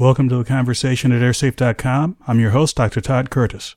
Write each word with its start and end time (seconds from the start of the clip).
Welcome 0.00 0.30
to 0.30 0.38
the 0.38 0.44
conversation 0.44 1.12
at 1.12 1.20
airsafe.com. 1.20 2.16
I'm 2.26 2.40
your 2.40 2.52
host, 2.52 2.76
Dr. 2.76 3.02
Todd 3.02 3.28
Curtis. 3.28 3.76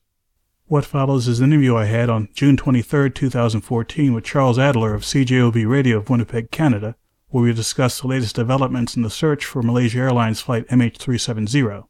What 0.67 0.85
follows 0.85 1.27
is 1.27 1.41
an 1.41 1.51
interview 1.51 1.75
I 1.75 1.83
had 1.83 2.09
on 2.09 2.29
June 2.33 2.55
23, 2.55 3.09
2014, 3.09 4.13
with 4.13 4.23
Charles 4.23 4.57
Adler 4.57 4.93
of 4.93 5.01
CJOB 5.01 5.67
Radio 5.67 5.97
of 5.97 6.09
Winnipeg, 6.09 6.49
Canada, 6.49 6.95
where 7.27 7.43
we 7.43 7.51
discussed 7.51 8.01
the 8.01 8.07
latest 8.07 8.37
developments 8.37 8.95
in 8.95 9.01
the 9.01 9.09
search 9.09 9.43
for 9.43 9.61
Malaysia 9.61 9.97
Airlines 9.97 10.39
Flight 10.39 10.65
MH370. 10.69 11.83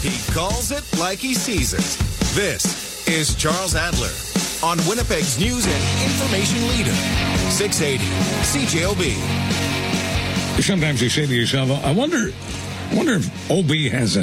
He 0.00 0.32
calls 0.32 0.70
it 0.70 0.98
like 0.98 1.18
he 1.18 1.34
sees 1.34 1.74
it. 1.74 2.34
This 2.34 3.06
is 3.06 3.34
Charles 3.34 3.74
Adler 3.74 4.08
on 4.66 4.78
Winnipeg's 4.88 5.38
news 5.38 5.66
and 5.66 6.10
information 6.10 6.66
leader, 6.68 6.94
680 7.50 8.02
CJOB. 8.48 10.03
Sometimes 10.60 11.02
you 11.02 11.10
say 11.10 11.26
to 11.26 11.34
yourself, 11.34 11.70
I 11.84 11.92
wonder, 11.92 12.30
I 12.90 12.94
wonder 12.94 13.14
if 13.14 13.50
OB 13.50 13.68
has 13.92 14.16
a, 14.16 14.20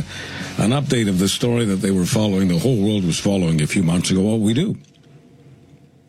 an 0.57 0.71
update 0.71 1.07
of 1.07 1.19
the 1.19 1.27
story 1.27 1.65
that 1.65 1.77
they 1.77 1.91
were 1.91 2.05
following, 2.05 2.47
the 2.47 2.57
whole 2.57 2.81
world 2.81 3.03
was 3.03 3.19
following 3.19 3.61
a 3.61 3.67
few 3.67 3.83
months 3.83 4.09
ago. 4.09 4.21
Well, 4.21 4.39
we 4.39 4.53
do. 4.53 4.77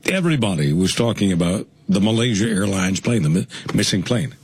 Everybody 0.07 0.73
was 0.73 0.95
talking 0.95 1.33
about 1.33 1.66
the 1.89 2.01
Malaysia 2.01 2.47
Airlines 2.47 3.01
plane, 3.01 3.23
the 3.23 3.47
missing 3.75 4.03
plane, 4.03 4.35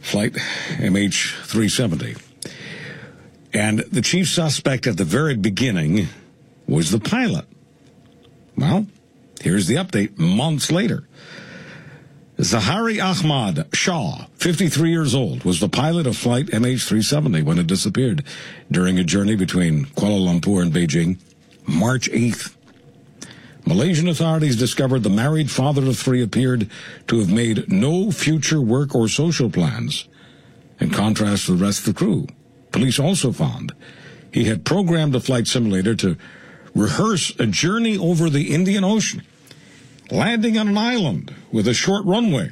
flight 0.00 0.34
MH370. 0.34 2.20
And 3.54 3.80
the 3.80 4.02
chief 4.02 4.28
suspect 4.28 4.86
at 4.86 4.96
the 4.96 5.04
very 5.04 5.36
beginning 5.36 6.08
was 6.66 6.90
the 6.90 7.00
pilot. 7.00 7.46
Well, 8.56 8.86
here's 9.40 9.66
the 9.68 9.76
update 9.76 10.18
months 10.18 10.70
later. 10.70 11.06
Zaharie 12.40 13.04
Ahmad 13.04 13.68
Shah, 13.74 14.24
53 14.36 14.90
years 14.90 15.14
old, 15.14 15.44
was 15.44 15.60
the 15.60 15.68
pilot 15.68 16.06
of 16.06 16.16
flight 16.16 16.46
MH370 16.46 17.42
when 17.42 17.58
it 17.58 17.66
disappeared 17.66 18.24
during 18.70 18.98
a 18.98 19.04
journey 19.04 19.36
between 19.36 19.84
Kuala 19.84 20.40
Lumpur 20.40 20.62
and 20.62 20.72
Beijing 20.72 21.18
March 21.66 22.10
8th. 22.10 22.56
Malaysian 23.66 24.08
authorities 24.08 24.56
discovered 24.56 25.02
the 25.02 25.10
married 25.10 25.50
father 25.50 25.86
of 25.86 25.98
three 25.98 26.22
appeared 26.22 26.70
to 27.08 27.18
have 27.18 27.30
made 27.30 27.70
no 27.70 28.10
future 28.10 28.62
work 28.62 28.94
or 28.94 29.06
social 29.06 29.50
plans, 29.50 30.08
in 30.80 30.88
contrast 30.90 31.44
to 31.44 31.52
the 31.52 31.62
rest 31.62 31.80
of 31.80 31.84
the 31.84 31.92
crew. 31.92 32.26
Police 32.72 32.98
also 32.98 33.32
found 33.32 33.74
he 34.32 34.44
had 34.44 34.64
programmed 34.64 35.12
the 35.12 35.20
flight 35.20 35.46
simulator 35.46 35.94
to 35.96 36.16
rehearse 36.74 37.38
a 37.38 37.46
journey 37.46 37.98
over 37.98 38.30
the 38.30 38.54
Indian 38.54 38.82
Ocean, 38.82 39.22
landing 40.10 40.58
on 40.58 40.68
an 40.68 40.78
island 40.78 41.34
with 41.52 41.68
a 41.68 41.74
short 41.74 42.04
runway. 42.04 42.50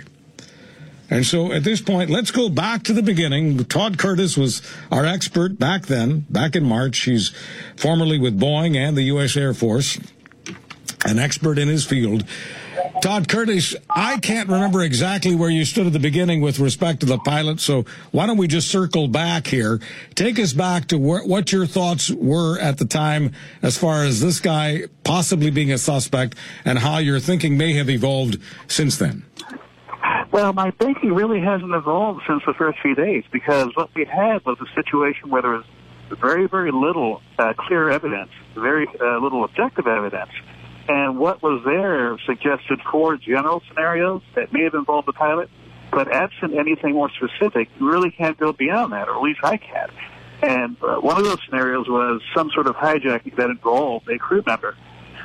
And 1.10 1.24
so 1.24 1.52
at 1.52 1.64
this 1.64 1.80
point, 1.80 2.10
let's 2.10 2.30
go 2.30 2.48
back 2.48 2.82
to 2.84 2.92
the 2.92 3.02
beginning. 3.02 3.64
Todd 3.64 3.98
Curtis 3.98 4.36
was 4.36 4.60
our 4.92 5.06
expert 5.06 5.58
back 5.58 5.86
then, 5.86 6.26
back 6.28 6.54
in 6.54 6.64
March. 6.64 6.98
He's 7.00 7.32
formerly 7.76 8.18
with 8.18 8.38
Boeing 8.38 8.76
and 8.76 8.96
the 8.96 9.04
U.S. 9.04 9.36
Air 9.36 9.54
Force, 9.54 9.98
an 11.06 11.18
expert 11.18 11.58
in 11.58 11.68
his 11.68 11.86
field. 11.86 12.24
Todd 13.00 13.28
Curtis, 13.28 13.76
I 13.88 14.18
can't 14.18 14.48
remember 14.48 14.82
exactly 14.82 15.36
where 15.36 15.50
you 15.50 15.64
stood 15.64 15.86
at 15.86 15.92
the 15.92 16.00
beginning 16.00 16.40
with 16.40 16.58
respect 16.58 17.00
to 17.00 17.06
the 17.06 17.18
pilot, 17.18 17.60
so 17.60 17.84
why 18.10 18.26
don't 18.26 18.38
we 18.38 18.48
just 18.48 18.68
circle 18.68 19.06
back 19.06 19.46
here? 19.46 19.80
Take 20.16 20.38
us 20.40 20.52
back 20.52 20.88
to 20.88 20.98
wh- 20.98 21.26
what 21.26 21.52
your 21.52 21.64
thoughts 21.64 22.10
were 22.10 22.58
at 22.58 22.78
the 22.78 22.84
time 22.84 23.32
as 23.62 23.78
far 23.78 24.02
as 24.02 24.20
this 24.20 24.40
guy 24.40 24.84
possibly 25.04 25.50
being 25.50 25.70
a 25.70 25.78
suspect 25.78 26.34
and 26.64 26.80
how 26.80 26.98
your 26.98 27.20
thinking 27.20 27.56
may 27.56 27.72
have 27.74 27.88
evolved 27.88 28.38
since 28.66 28.96
then. 28.96 29.24
Well, 30.32 30.52
my 30.52 30.72
thinking 30.72 31.14
really 31.14 31.40
hasn't 31.40 31.72
evolved 31.72 32.22
since 32.26 32.42
the 32.46 32.54
first 32.54 32.80
few 32.80 32.96
days 32.96 33.22
because 33.30 33.70
what 33.76 33.90
we 33.94 34.06
had 34.06 34.44
was 34.44 34.58
a 34.60 34.74
situation 34.74 35.30
where 35.30 35.42
there 35.42 35.52
was 35.52 35.64
very, 36.20 36.48
very 36.48 36.72
little 36.72 37.22
uh, 37.38 37.54
clear 37.56 37.90
evidence, 37.90 38.30
very 38.54 38.88
uh, 39.00 39.18
little 39.18 39.44
objective 39.44 39.86
evidence 39.86 40.30
and 40.88 41.18
what 41.18 41.42
was 41.42 41.62
there 41.64 42.18
suggested 42.26 42.80
four 42.90 43.16
general 43.18 43.62
scenarios 43.68 44.22
that 44.34 44.52
may 44.52 44.64
have 44.64 44.74
involved 44.74 45.06
the 45.06 45.12
pilot, 45.12 45.50
but 45.90 46.10
absent 46.12 46.54
anything 46.54 46.94
more 46.94 47.10
specific, 47.10 47.68
you 47.78 47.90
really 47.90 48.10
can't 48.10 48.38
go 48.38 48.52
beyond 48.52 48.92
that, 48.92 49.08
or 49.08 49.16
at 49.16 49.22
least 49.22 49.40
I 49.42 49.58
can't. 49.58 49.90
And 50.42 50.76
uh, 50.82 50.96
one 50.96 51.18
of 51.18 51.24
those 51.24 51.38
scenarios 51.44 51.88
was 51.88 52.22
some 52.34 52.50
sort 52.50 52.68
of 52.68 52.76
hijacking 52.76 53.36
that 53.36 53.50
involved 53.50 54.08
a 54.08 54.18
crew 54.18 54.42
member 54.46 54.76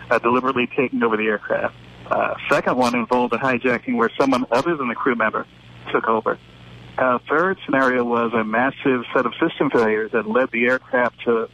uh, 0.10 0.20
deliberately 0.20 0.68
taking 0.76 1.02
over 1.04 1.16
the 1.16 1.28
aircraft. 1.28 1.76
Uh, 2.08 2.36
second 2.50 2.76
one 2.76 2.96
involved 2.96 3.34
a 3.34 3.38
hijacking 3.38 3.96
where 3.96 4.10
someone 4.20 4.46
other 4.52 4.76
than 4.76 4.90
the 4.90 4.96
crew 4.96 5.16
member 5.16 5.46
took 5.92 6.08
over. 6.08 6.38
Uh, 6.98 7.20
third 7.30 7.58
scenario 7.66 8.04
was 8.04 8.34
a 8.34 8.44
massive 8.44 9.04
set 9.16 9.26
of 9.26 9.34
system 9.40 9.70
failures 9.70 10.12
that 10.12 10.28
led 10.28 10.52
the 10.52 10.66
aircraft 10.66 11.20
to 11.22 11.50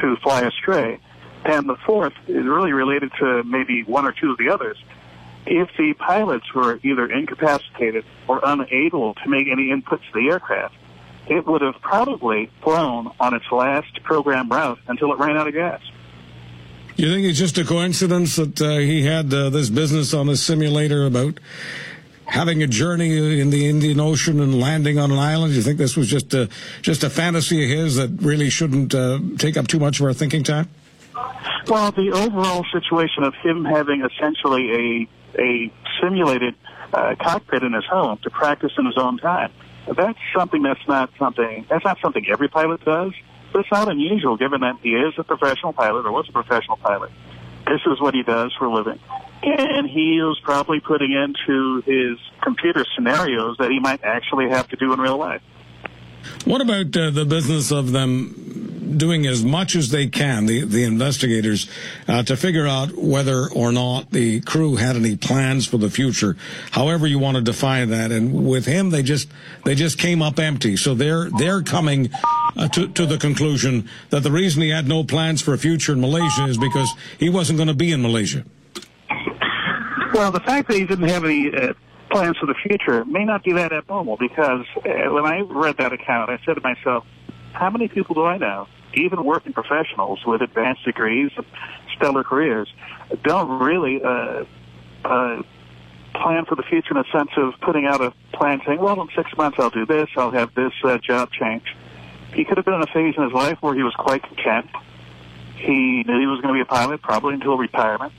to 0.00 0.16
fly 0.16 0.42
astray. 0.42 0.98
And 1.46 1.68
the 1.68 1.76
fourth 1.86 2.12
is 2.26 2.44
really 2.44 2.72
related 2.72 3.12
to 3.20 3.44
maybe 3.44 3.84
one 3.84 4.04
or 4.04 4.10
two 4.10 4.32
of 4.32 4.38
the 4.38 4.48
others. 4.48 4.76
If 5.46 5.68
the 5.78 5.94
pilots 5.94 6.52
were 6.52 6.80
either 6.82 7.06
incapacitated 7.06 8.04
or 8.26 8.40
unable 8.42 9.14
to 9.14 9.28
make 9.28 9.46
any 9.46 9.68
inputs 9.68 10.02
to 10.10 10.20
the 10.20 10.28
aircraft, 10.28 10.74
it 11.28 11.46
would 11.46 11.62
have 11.62 11.80
probably 11.80 12.50
flown 12.62 13.12
on 13.20 13.32
its 13.34 13.44
last 13.52 14.02
program 14.02 14.48
route 14.48 14.80
until 14.88 15.12
it 15.12 15.18
ran 15.20 15.36
out 15.36 15.46
of 15.46 15.54
gas. 15.54 15.80
You 16.96 17.12
think 17.12 17.26
it's 17.26 17.38
just 17.38 17.58
a 17.58 17.64
coincidence 17.64 18.34
that 18.36 18.60
uh, 18.60 18.78
he 18.78 19.04
had 19.04 19.32
uh, 19.32 19.50
this 19.50 19.70
business 19.70 20.12
on 20.14 20.26
the 20.26 20.36
simulator 20.36 21.06
about 21.06 21.38
having 22.24 22.60
a 22.60 22.66
journey 22.66 23.40
in 23.40 23.50
the 23.50 23.68
Indian 23.68 24.00
Ocean 24.00 24.40
and 24.40 24.58
landing 24.58 24.98
on 24.98 25.12
an 25.12 25.18
island? 25.18 25.54
You 25.54 25.62
think 25.62 25.78
this 25.78 25.96
was 25.96 26.08
just 26.08 26.34
a 26.34 26.48
just 26.82 27.04
a 27.04 27.10
fantasy 27.10 27.62
of 27.62 27.70
his 27.70 27.96
that 27.96 28.10
really 28.20 28.50
shouldn't 28.50 28.94
uh, 28.94 29.20
take 29.38 29.56
up 29.56 29.68
too 29.68 29.78
much 29.78 30.00
of 30.00 30.06
our 30.06 30.12
thinking 30.12 30.42
time? 30.42 30.68
Well, 31.68 31.90
the 31.92 32.12
overall 32.12 32.64
situation 32.72 33.24
of 33.24 33.34
him 33.42 33.64
having 33.64 34.04
essentially 34.04 34.70
a 34.72 35.08
a 35.38 35.70
simulated 36.00 36.54
uh, 36.92 37.14
cockpit 37.20 37.62
in 37.62 37.72
his 37.72 37.84
home 37.84 38.18
to 38.22 38.30
practice 38.30 38.72
in 38.78 38.86
his 38.86 38.96
own 38.96 39.18
time. 39.18 39.52
That's 39.86 40.18
something 40.36 40.62
that's 40.62 40.86
not 40.88 41.10
something 41.18 41.66
that's 41.68 41.84
not 41.84 41.98
something 42.00 42.24
every 42.30 42.48
pilot 42.48 42.84
does, 42.84 43.12
but 43.52 43.60
it's 43.60 43.70
not 43.70 43.88
unusual 43.88 44.36
given 44.36 44.60
that 44.60 44.76
he 44.82 44.90
is 44.90 45.14
a 45.18 45.24
professional 45.24 45.72
pilot 45.72 46.06
or 46.06 46.12
was 46.12 46.28
a 46.28 46.32
professional 46.32 46.76
pilot. 46.76 47.10
This 47.66 47.80
is 47.86 48.00
what 48.00 48.14
he 48.14 48.22
does 48.22 48.52
for 48.58 48.66
a 48.66 48.72
living. 48.72 48.98
And 49.42 49.88
he 49.88 50.18
is 50.18 50.38
probably 50.42 50.80
putting 50.80 51.12
into 51.12 51.82
his 51.82 52.18
computer 52.42 52.84
scenarios 52.94 53.56
that 53.58 53.70
he 53.70 53.80
might 53.80 54.02
actually 54.02 54.48
have 54.48 54.68
to 54.68 54.76
do 54.76 54.92
in 54.92 55.00
real 55.00 55.18
life. 55.18 55.42
What 56.44 56.60
about 56.60 56.96
uh, 56.96 57.10
the 57.10 57.24
business 57.24 57.70
of 57.70 57.92
them 57.92 58.65
doing 58.86 59.26
as 59.26 59.44
much 59.44 59.74
as 59.74 59.90
they 59.90 60.06
can, 60.06 60.46
the, 60.46 60.62
the 60.62 60.84
investigators, 60.84 61.68
uh, 62.08 62.22
to 62.24 62.36
figure 62.36 62.66
out 62.66 62.92
whether 62.96 63.48
or 63.48 63.72
not 63.72 64.10
the 64.10 64.40
crew 64.40 64.76
had 64.76 64.96
any 64.96 65.16
plans 65.16 65.66
for 65.66 65.78
the 65.78 65.90
future, 65.90 66.36
however 66.70 67.06
you 67.06 67.18
want 67.18 67.36
to 67.36 67.42
define 67.42 67.90
that. 67.90 68.12
And 68.12 68.46
with 68.46 68.66
him, 68.66 68.90
they 68.90 69.02
just, 69.02 69.28
they 69.64 69.74
just 69.74 69.98
came 69.98 70.22
up 70.22 70.38
empty. 70.38 70.76
So 70.76 70.94
they're, 70.94 71.28
they're 71.38 71.62
coming 71.62 72.10
uh, 72.56 72.68
to, 72.68 72.88
to 72.88 73.06
the 73.06 73.18
conclusion 73.18 73.88
that 74.10 74.22
the 74.22 74.30
reason 74.30 74.62
he 74.62 74.70
had 74.70 74.86
no 74.86 75.04
plans 75.04 75.42
for 75.42 75.54
a 75.54 75.58
future 75.58 75.92
in 75.92 76.00
Malaysia 76.00 76.46
is 76.46 76.58
because 76.58 76.90
he 77.18 77.28
wasn't 77.28 77.58
going 77.58 77.68
to 77.68 77.74
be 77.74 77.92
in 77.92 78.02
Malaysia. 78.02 78.44
Well, 80.14 80.32
the 80.32 80.40
fact 80.40 80.68
that 80.68 80.76
he 80.76 80.86
didn't 80.86 81.08
have 81.08 81.24
any 81.24 81.52
uh, 81.54 81.74
plans 82.10 82.38
for 82.38 82.46
the 82.46 82.54
future 82.66 83.04
may 83.04 83.24
not 83.24 83.44
be 83.44 83.52
that 83.52 83.72
abnormal 83.72 84.16
because 84.16 84.64
uh, 84.76 85.12
when 85.12 85.26
I 85.26 85.40
read 85.40 85.76
that 85.78 85.92
account, 85.92 86.30
I 86.30 86.38
said 86.46 86.54
to 86.54 86.60
myself, 86.62 87.04
how 87.52 87.70
many 87.70 87.88
people 87.88 88.14
do 88.14 88.24
I 88.24 88.38
know 88.38 88.68
even 88.94 89.24
working 89.24 89.52
professionals 89.52 90.24
with 90.26 90.42
advanced 90.42 90.84
degrees, 90.84 91.30
and 91.36 91.46
stellar 91.96 92.24
careers, 92.24 92.72
don't 93.22 93.60
really 93.60 94.02
uh, 94.02 94.44
uh, 95.04 95.42
plan 96.14 96.44
for 96.46 96.54
the 96.54 96.62
future 96.62 96.92
in 96.92 96.96
a 96.98 97.04
sense 97.10 97.30
of 97.36 97.54
putting 97.60 97.86
out 97.86 98.00
a 98.00 98.12
plan 98.32 98.60
saying, 98.66 98.80
well, 98.80 99.00
in 99.00 99.08
six 99.14 99.36
months 99.36 99.58
I'll 99.60 99.70
do 99.70 99.86
this, 99.86 100.08
I'll 100.16 100.30
have 100.30 100.54
this 100.54 100.72
uh, 100.84 100.98
job 100.98 101.30
change. 101.32 101.74
He 102.34 102.44
could 102.44 102.56
have 102.56 102.66
been 102.66 102.74
in 102.74 102.82
a 102.82 102.86
phase 102.86 103.14
in 103.16 103.22
his 103.22 103.32
life 103.32 103.58
where 103.60 103.74
he 103.74 103.82
was 103.82 103.94
quite 103.94 104.22
content. 104.22 104.68
He 105.56 106.04
knew 106.06 106.20
he 106.20 106.26
was 106.26 106.40
going 106.40 106.54
to 106.54 106.58
be 106.58 106.60
a 106.60 106.66
pilot 106.66 107.00
probably 107.02 107.34
until 107.34 107.56
retirement. 107.56 108.12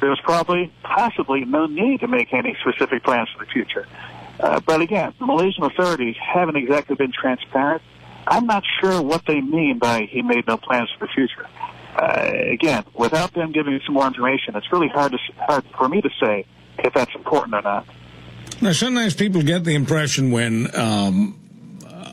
There 0.00 0.10
was 0.10 0.20
probably, 0.20 0.72
possibly, 0.82 1.44
no 1.44 1.66
need 1.66 2.00
to 2.00 2.08
make 2.08 2.32
any 2.32 2.56
specific 2.60 3.04
plans 3.04 3.28
for 3.36 3.44
the 3.44 3.50
future. 3.50 3.86
Uh, 4.40 4.58
but 4.60 4.80
again, 4.80 5.12
the 5.18 5.26
Malaysian 5.26 5.64
authorities 5.64 6.16
haven't 6.16 6.56
exactly 6.56 6.96
been 6.96 7.12
transparent 7.12 7.82
I'm 8.26 8.46
not 8.46 8.62
sure 8.80 9.00
what 9.02 9.24
they 9.26 9.40
mean 9.40 9.78
by 9.78 10.02
he 10.10 10.22
made 10.22 10.46
no 10.46 10.56
plans 10.56 10.88
for 10.98 11.06
the 11.06 11.12
future. 11.12 11.46
Uh, 11.96 12.30
again, 12.52 12.84
without 12.94 13.32
them 13.34 13.52
giving 13.52 13.80
some 13.84 13.94
more 13.94 14.06
information, 14.06 14.54
it's 14.56 14.70
really 14.72 14.88
hard 14.88 15.12
to 15.12 15.18
hard 15.38 15.64
for 15.76 15.88
me 15.88 16.00
to 16.00 16.10
say 16.22 16.46
if 16.78 16.94
that's 16.94 17.14
important 17.14 17.54
or 17.54 17.62
not. 17.62 17.86
Now, 18.62 18.72
sometimes 18.72 19.14
people 19.14 19.42
get 19.42 19.64
the 19.64 19.74
impression 19.74 20.30
when 20.30 20.74
um, 20.76 21.38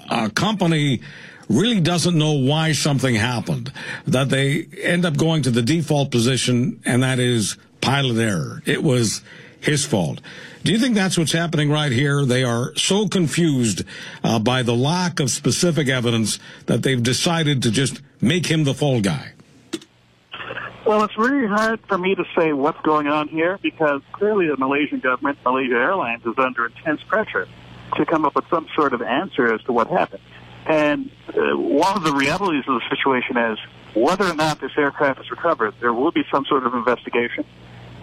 a 0.10 0.30
company 0.30 1.02
really 1.50 1.80
doesn't 1.80 2.18
know 2.18 2.34
why 2.34 2.72
something 2.72 3.16
happened 3.16 3.72
that 4.06 4.30
they 4.30 4.68
end 4.82 5.06
up 5.06 5.18
going 5.18 5.44
to 5.44 5.52
the 5.52 5.62
default 5.62 6.12
position, 6.12 6.82
and 6.86 7.04
that 7.04 7.20
is 7.20 7.58
pilot 7.82 8.18
error. 8.18 8.62
It 8.66 8.84
was 8.84 9.22
his 9.60 9.86
fault. 9.86 10.22
Do 10.64 10.72
you 10.72 10.80
think 10.80 10.96
that's 10.96 11.18
what's 11.18 11.32
happening 11.32 11.70
right 11.70 11.92
here? 11.92 12.26
They 12.26 12.44
are 12.44 12.76
so 12.76 13.08
confused 13.08 13.84
uh, 14.24 14.40
by 14.40 14.64
the 14.64 14.76
lack 14.76 15.20
of 15.20 15.30
specific 15.30 15.88
evidence 15.88 16.40
that 16.66 16.84
they've 16.84 17.02
decided 17.02 17.64
to 17.64 17.72
just 17.72 18.02
make 18.22 18.48
him 18.48 18.64
the 18.64 18.74
fall 18.74 19.02
guy. 19.02 19.34
Well, 20.86 21.04
it's 21.04 21.18
really 21.18 21.48
hard 21.48 21.82
for 21.88 21.98
me 21.98 22.16
to 22.16 22.24
say 22.38 22.54
what's 22.54 22.80
going 22.82 23.08
on 23.08 23.28
here 23.28 23.60
because 23.62 24.02
clearly 24.14 24.48
the 24.48 24.56
Malaysian 24.56 25.00
government, 25.00 25.38
Malaysia 25.44 25.76
Airlines, 25.76 26.26
is 26.26 26.36
under 26.38 26.68
intense 26.68 27.04
pressure 27.04 27.48
to 27.96 28.06
come 28.06 28.24
up 28.24 28.36
with 28.36 28.46
some 28.50 28.68
sort 28.74 28.94
of 28.94 29.02
answer 29.02 29.54
as 29.54 29.62
to 29.64 29.74
what 29.74 29.88
happened. 29.88 30.24
And 30.66 31.12
uh, 31.30 31.58
one 31.58 31.96
of 31.98 32.04
the 32.04 32.14
realities 32.14 32.64
of 32.68 32.80
the 32.80 32.90
situation 32.90 33.38
is 33.38 33.58
whether 33.96 34.26
or 34.26 34.34
not 34.34 34.62
this 34.62 34.72
aircraft 34.78 35.22
is 35.22 35.32
recovered, 35.32 35.74
there 35.80 35.94
will 35.94 36.12
be 36.12 36.24
some 36.32 36.46
sort 36.46 36.66
of 36.66 36.74
investigation. 36.74 37.46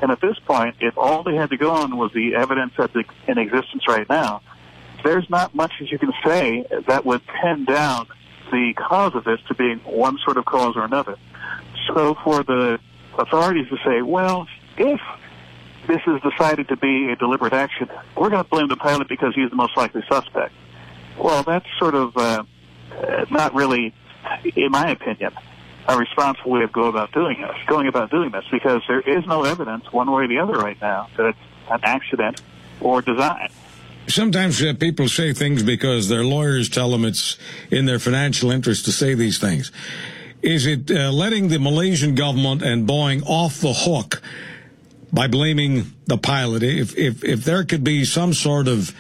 And 0.05 0.13
at 0.13 0.21
this 0.21 0.39
point, 0.41 0.77
if 0.81 0.99
all 0.99 1.23
they 1.23 1.35
had 1.35 1.49
to 1.49 1.57
go 1.57 1.71
on 1.71 1.97
was 1.97 2.13
the 2.13 2.35
evidence 2.35 2.75
that's 2.77 2.95
in 3.27 3.39
existence 3.39 3.89
right 3.89 4.07
now, 4.07 4.43
there's 5.03 5.31
not 5.31 5.55
much 5.55 5.73
that 5.81 5.91
you 5.91 5.99
can 5.99 6.13
say 6.23 6.67
that 6.89 7.07
would 7.07 7.23
pin 7.27 7.65
down 7.65 8.09
the 8.53 8.75
cause 8.75 9.15
of 9.15 9.25
this 9.25 9.41
to 9.49 9.55
being 9.55 9.79
one 9.79 10.19
sort 10.23 10.37
of 10.37 10.45
cause 10.45 10.77
or 10.77 10.85
another. 10.85 11.17
So 11.87 12.19
for 12.23 12.43
the 12.43 12.79
authorities 13.17 13.67
to 13.71 13.79
say, 13.83 14.03
well, 14.03 14.47
if 14.77 15.01
this 15.87 16.03
is 16.07 16.21
decided 16.21 16.69
to 16.69 16.77
be 16.77 17.11
a 17.11 17.17
deliberate 17.17 17.55
action, 17.55 17.89
we're 18.15 18.29
going 18.29 18.45
to 18.45 18.51
blame 18.51 18.69
the 18.69 18.77
pilot 18.77 19.09
because 19.09 19.35
he's 19.35 19.49
the 19.49 19.57
most 19.57 19.75
likely 19.75 20.03
suspect. 20.07 20.53
Well, 21.17 21.45
that's 21.45 21.67
sort 21.79 21.95
of 21.95 22.15
uh, 22.15 22.45
not 23.31 23.55
really, 23.55 23.95
in 24.55 24.71
my 24.71 24.91
opinion, 24.91 25.33
a 25.87 25.99
responsible 25.99 26.53
way 26.53 26.63
of 26.63 26.73
go 26.73 26.85
about 26.85 27.13
doing 27.13 27.41
this, 27.41 27.57
going 27.67 27.87
about 27.89 28.11
doing 28.11 28.31
this, 28.31 28.45
because 28.51 28.83
there 28.89 29.01
is 29.01 29.27
no 29.27 29.45
evidence 29.45 29.93
one 29.93 30.11
way 30.11 30.25
or 30.25 30.29
the 30.29 30.39
other 30.39 30.55
right 30.55 30.81
now 30.81 31.09
that 31.17 31.27
it's 31.27 31.39
an 31.71 31.81
accident 31.83 32.41
or 32.81 33.03
design. 33.03 33.49
Sometimes 34.07 34.63
uh, 34.63 34.75
people 34.75 35.09
say 35.09 35.33
things 35.33 35.63
because 35.63 36.09
their 36.09 36.25
lawyers 36.25 36.69
tell 36.69 36.91
them 36.91 37.05
it's 37.05 37.39
in 37.71 37.87
their 37.87 37.99
financial 37.99 38.51
interest 38.51 38.85
to 38.85 38.93
say 38.93 39.15
these 39.15 39.39
things. 39.39 39.73
Is 40.43 40.67
it 40.67 40.91
uh, 40.91 41.11
letting 41.11 41.49
the 41.49 41.59
Malaysian 41.59 42.15
government 42.15 42.63
and 42.63 42.87
Boeing 42.87 43.23
off 43.27 43.61
the 43.61 43.73
hook 43.73 44.21
by 45.11 45.27
blaming 45.27 45.93
the 46.07 46.19
pilot? 46.19 46.63
If, 46.63 46.97
if, 46.99 47.25
if 47.25 47.45
there 47.45 47.65
could 47.65 47.83
be 47.83 48.05
some 48.05 48.35
sort 48.35 48.69
of 48.69 48.95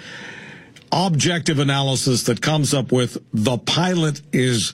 objective 0.90 1.58
analysis 1.58 2.22
that 2.24 2.40
comes 2.40 2.72
up 2.72 2.92
with 2.92 3.18
the 3.32 3.58
pilot 3.58 4.22
is 4.32 4.72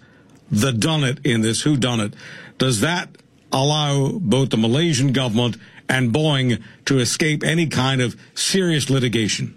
the 0.51 0.73
done 0.73 1.05
it 1.05 1.25
in 1.25 1.41
this 1.41 1.63
who 1.63 1.77
done 1.77 2.01
it, 2.01 2.15
does 2.59 2.81
that 2.81 3.09
allow 3.53 4.13
both 4.13 4.51
the 4.51 4.57
Malaysian 4.57 5.13
government 5.13 5.57
and 5.89 6.13
Boeing 6.13 6.63
to 6.85 6.99
escape 6.99 7.43
any 7.43 7.67
kind 7.67 8.01
of 8.01 8.17
serious 8.35 8.91
litigation? 8.91 9.57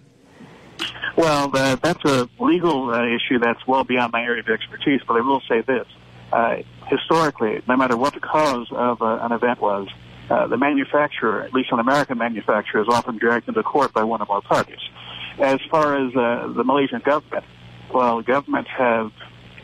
Well, 1.15 1.51
uh, 1.53 1.75
that's 1.75 2.03
a 2.05 2.27
legal 2.39 2.89
uh, 2.89 3.05
issue 3.05 3.37
that's 3.39 3.65
well 3.67 3.83
beyond 3.83 4.13
my 4.13 4.23
area 4.23 4.41
of 4.41 4.49
expertise, 4.49 5.01
but 5.07 5.15
I 5.15 5.21
will 5.21 5.41
say 5.47 5.61
this 5.61 5.85
uh, 6.33 6.57
historically, 6.87 7.61
no 7.67 7.77
matter 7.77 7.95
what 7.95 8.13
the 8.13 8.19
cause 8.19 8.67
of 8.71 9.01
uh, 9.01 9.19
an 9.21 9.31
event 9.31 9.61
was, 9.61 9.87
uh, 10.29 10.47
the 10.47 10.57
manufacturer, 10.57 11.41
at 11.41 11.53
least 11.53 11.71
an 11.71 11.79
American 11.79 12.17
manufacturer, 12.17 12.81
is 12.81 12.87
often 12.89 13.17
dragged 13.17 13.47
into 13.47 13.61
court 13.61 13.93
by 13.93 14.03
one 14.03 14.21
of 14.21 14.29
our 14.31 14.41
parties. 14.41 14.79
As 15.37 15.59
far 15.69 15.95
as 15.95 16.15
uh, 16.15 16.51
the 16.55 16.63
Malaysian 16.63 17.01
government, 17.05 17.45
well, 17.93 18.21
governments 18.21 18.69
have 18.75 19.11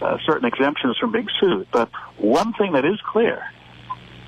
uh, 0.01 0.18
certain 0.25 0.46
exemptions 0.46 0.98
from 0.98 1.12
being 1.12 1.28
sued. 1.40 1.68
But 1.72 1.90
one 2.18 2.54
thing 2.54 2.74
that 2.74 2.86
is 2.86 3.00
clear, 3.01 3.44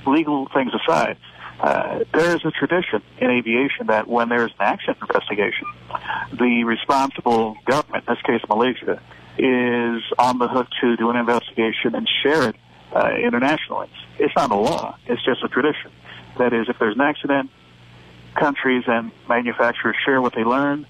legal 0.06 0.48
things 0.54 0.72
aside, 0.74 1.18
uh, 1.60 2.00
there 2.14 2.36
is 2.36 2.44
a 2.44 2.52
tradition 2.52 3.04
in 3.20 3.30
aviation 3.30 3.88
that 3.88 4.08
when 4.08 4.30
there's 4.30 4.52
an 4.60 4.66
accident 4.66 4.98
investigation, 5.02 5.68
the 6.34 6.64
responsible 6.64 7.56
government, 7.66 8.04
in 8.08 8.16
this 8.16 8.24
case 8.24 8.42
Malaysia, 8.50 9.02
is 9.38 10.02
on 10.18 10.40
the 10.40 10.48
hook 10.48 10.68
to 10.82 10.98
do 10.98 11.10
an 11.10 11.16
investigation 11.16 11.96
and 11.96 12.10
share 12.24 12.50
it 12.50 12.56
uh, 12.94 13.12
internationally. 13.16 13.90
It's 14.18 14.36
not 14.36 14.52
a 14.52 14.56
law. 14.56 14.98
It's 15.06 15.24
just 15.24 15.44
a 15.44 15.48
tradition. 15.48 15.92
That 16.38 16.54
is, 16.54 16.68
if 16.68 16.80
there's 16.80 16.96
an 16.96 17.02
accident, 17.02 17.52
countries 18.36 18.84
and 18.88 19.12
manufacturers 19.30 19.96
share 20.04 20.22
what 20.22 20.34
they 20.34 20.44
learn, 20.44 20.88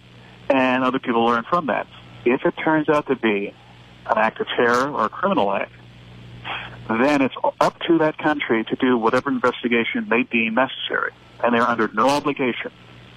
and 0.49 0.83
other 0.83 0.99
people 0.99 1.25
learn 1.25 1.43
from 1.49 1.67
that. 1.67 1.87
If 2.25 2.45
it 2.45 2.53
turns 2.63 2.87
out 2.87 3.07
to 3.07 3.15
be 3.15 3.53
an 4.05 4.17
act 4.17 4.39
of 4.39 4.47
terror 4.47 4.89
or 4.89 5.05
a 5.05 5.09
criminal 5.09 5.51
act, 5.51 5.71
then 6.89 7.21
it's 7.21 7.35
up 7.59 7.79
to 7.87 7.99
that 7.99 8.17
country 8.17 8.63
to 8.65 8.75
do 8.75 8.97
whatever 8.97 9.29
investigation 9.29 10.07
they 10.09 10.23
deem 10.23 10.55
necessary. 10.55 11.11
And 11.43 11.53
they're 11.53 11.67
under 11.67 11.87
no 11.89 12.09
obligation, 12.09 12.71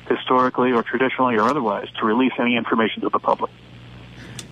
historically 0.08 0.72
or 0.72 0.82
traditionally 0.82 1.36
or 1.36 1.42
otherwise, 1.42 1.88
to 2.00 2.06
release 2.06 2.32
any 2.38 2.56
information 2.56 3.02
to 3.02 3.08
the 3.08 3.18
public. 3.18 3.50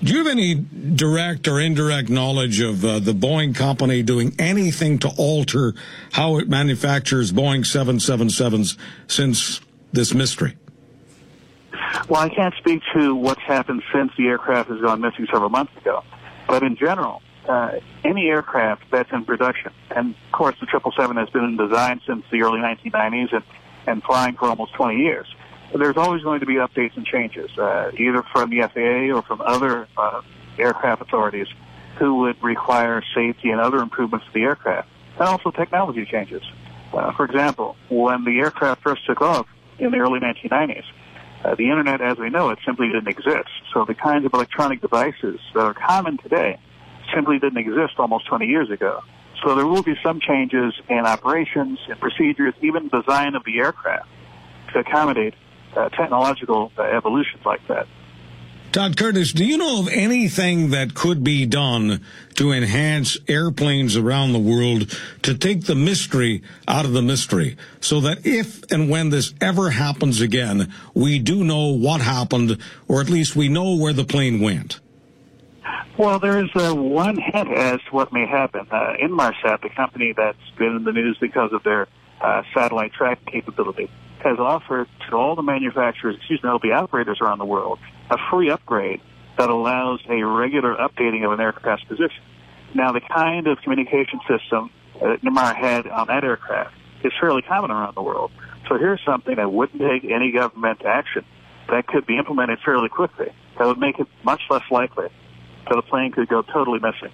Do 0.03 0.13
you 0.13 0.19
have 0.19 0.27
any 0.27 0.55
direct 0.55 1.47
or 1.47 1.61
indirect 1.61 2.11
knowledge 2.11 2.61
of 2.61 2.85
uh, 2.85 2.99
the 2.99 3.13
Boeing 3.13 3.55
company 3.55 4.03
doing 4.03 4.35
anything 4.37 4.99
to 5.01 5.09
alter 5.17 5.75
how 6.11 6.39
it 6.39 6.49
manufactures 6.49 7.33
Boeing 7.33 7.61
777s 7.61 8.77
since 9.07 9.61
this 9.93 10.13
mystery? 10.13 10.57
Well, 12.09 12.21
I 12.21 12.31
can't 12.31 12.55
speak 12.59 12.83
to 12.95 13.15
what's 13.15 13.43
happened 13.43 13.83
since 13.95 14.11
the 14.19 14.27
aircraft 14.27 14.71
has 14.71 14.81
gone 14.81 15.01
missing 15.01 15.27
several 15.31 15.51
months 15.51 15.77
ago. 15.77 16.03
But 16.53 16.63
in 16.63 16.77
general, 16.77 17.23
uh, 17.49 17.81
any 18.05 18.29
aircraft 18.29 18.83
that's 18.91 19.11
in 19.11 19.25
production, 19.25 19.73
and 19.91 20.11
of 20.11 20.33
course 20.33 20.55
the 20.61 20.67
777 20.67 21.17
has 21.17 21.31
been 21.31 21.45
in 21.45 21.57
design 21.57 22.03
since 22.07 22.25
the 22.31 22.43
early 22.43 22.61
1990s 22.61 23.33
and, 23.33 23.45
and 23.87 24.03
flying 24.03 24.37
for 24.37 24.51
almost 24.51 24.75
20 24.75 24.99
years 24.99 25.27
there's 25.75 25.97
always 25.97 26.23
going 26.23 26.41
to 26.41 26.47
be 26.47 26.57
updates 26.57 26.95
and 26.97 27.07
changes, 27.07 27.51
uh, 27.59 27.91
either 27.99 28.23
from 28.33 28.51
the 28.51 28.61
FAA 28.61 29.17
or 29.17 29.23
from 29.23 29.41
other 29.41 29.89
uh, 29.97 30.21
aircraft 30.59 31.01
authorities 31.01 31.47
who 31.99 32.17
would 32.17 32.43
require 32.43 33.03
safety 33.15 33.49
and 33.49 33.59
other 33.59 33.79
improvements 33.79 34.27
to 34.27 34.33
the 34.35 34.43
aircraft, 34.43 34.89
and 35.19 35.23
also 35.23 35.51
technology 35.51 36.05
changes. 36.05 36.43
Uh, 36.93 37.13
for 37.13 37.25
example, 37.25 37.77
when 37.89 38.25
the 38.25 38.39
aircraft 38.41 38.83
first 38.83 39.07
took 39.07 39.23
off 39.23 39.47
in 39.79 39.91
the 39.91 39.99
early 39.99 40.21
1990s, 40.21 40.85
uh, 41.45 41.55
the 41.55 41.71
internet 41.71 42.01
as 42.01 42.19
we 42.19 42.31
know 42.31 42.51
it 42.51 42.59
simply 42.65 42.89
didn't 42.89 43.09
exist. 43.09 43.51
So 43.73 43.85
the 43.85 43.95
kinds 43.95 44.25
of 44.25 44.35
electronic 44.35 44.81
devices 44.81 45.41
that 45.55 45.61
are 45.61 45.75
common 45.75 46.19
today 46.19 46.59
simply 47.15 47.39
didn't 47.39 47.59
exist 47.59 47.95
almost 47.99 48.27
20 48.27 48.47
years 48.47 48.71
ago. 48.71 49.03
So 49.43 49.55
there 49.55 49.67
will 49.67 49.83
be 49.83 49.97
some 50.03 50.21
changes 50.21 50.73
in 50.89 51.01
operations 51.01 51.79
and 51.89 51.99
procedures, 51.99 52.55
even 52.63 52.89
design 52.89 53.35
of 53.35 53.45
the 53.45 53.59
aircraft 53.59 54.09
to 54.73 54.81
accommodate 54.81 55.35
uh, 55.77 55.89
technological 55.89 56.71
uh, 56.79 56.83
evolutions 56.83 57.45
like 57.45 57.67
that. 57.69 57.87
Todd 58.73 58.97
Curtis, 58.97 59.35
do 59.35 59.45
you 59.45 59.59
know 59.59 59.81
of 59.81 59.89
anything 59.89 60.71
that 60.71 60.95
could 60.95 61.23
be 61.23 61.45
done 61.45 62.03
to 62.37 62.53
enhance 62.53 63.19
airplanes 63.29 63.99
around 63.99 64.33
the 64.33 64.39
world 64.39 64.99
to 65.21 65.37
take 65.37 65.67
the 65.67 65.75
mystery 65.75 66.43
out 66.67 66.87
of 66.87 66.95
the 66.95 67.03
mystery 67.03 67.59
so 67.81 68.01
that 68.01 68.25
if 68.25 68.63
and 68.73 68.89
when 68.89 69.11
this 69.11 69.35
ever 69.43 69.69
happens 69.69 70.23
again, 70.23 70.73
we 70.95 71.19
do 71.19 71.45
know 71.45 71.67
what 71.67 72.01
happened 72.01 72.57
or 72.89 73.03
at 73.03 73.11
least 73.11 73.37
we 73.37 73.47
know 73.47 73.77
where 73.77 73.93
the 73.93 74.05
plane 74.05 74.41
went? 74.41 74.81
Well, 75.99 76.19
there 76.19 76.43
is 76.43 76.49
uh, 76.55 76.75
one 76.75 77.19
hint 77.19 77.53
as 77.53 77.79
to 77.83 77.91
what 77.91 78.11
may 78.11 78.27
happen. 78.27 78.67
Uh, 78.71 78.95
Inmarsat, 79.03 79.61
the 79.61 79.69
company 79.77 80.15
that's 80.17 80.39
been 80.57 80.77
in 80.77 80.85
the 80.85 80.93
news 80.93 81.19
because 81.21 81.53
of 81.53 81.63
their 81.63 81.89
uh, 82.23 82.43
satellite 82.55 82.95
tracking 82.95 83.31
capability, 83.31 83.91
has 84.25 84.39
offered 84.39 84.89
to 85.09 85.17
all 85.17 85.35
the 85.37 85.43
manufacturers, 85.43 86.17
excuse 86.17 86.43
me, 86.43 86.49
all 86.49 86.59
the 86.59 86.73
operators 86.73 87.19
around 87.21 87.39
the 87.39 87.45
world, 87.45 87.79
a 88.11 88.17
free 88.31 88.51
upgrade 88.51 89.01
that 89.39 89.49
allows 89.49 90.01
a 90.09 90.23
regular 90.23 90.75
updating 90.77 91.25
of 91.25 91.33
an 91.33 91.41
aircraft's 91.41 91.85
position. 91.85 92.23
Now, 92.75 92.93
the 92.93 93.01
kind 93.01 93.47
of 93.47 93.59
communication 93.63 94.21
system 94.29 94.71
that 95.01 95.21
Inmar 95.23 95.55
had 95.55 95.87
on 95.87 96.07
that 96.09 96.25
aircraft 96.25 96.75
is 97.05 97.13
fairly 97.21 97.43
common 97.43 97.71
around 97.71 97.95
the 97.95 98.03
world. 98.03 98.31
So 98.69 98.79
here's 98.79 99.01
something 99.05 99.37
that 99.37 99.53
wouldn't 99.53 99.81
take 99.81 100.11
any 100.11 100.33
government 100.33 100.85
action 100.85 101.25
that 101.69 101.87
could 101.87 102.07
be 102.07 102.17
implemented 102.17 102.59
fairly 102.65 102.89
quickly. 102.89 103.29
That 103.59 103.67
would 103.67 103.79
make 103.79 103.99
it 103.99 104.07
much 104.25 104.43
less 104.51 104.63
likely 104.71 105.09
that 105.69 105.79
a 105.79 105.83
plane 105.83 106.13
could 106.13 106.29
go 106.29 106.43
totally 106.43 106.79
missing. 106.79 107.13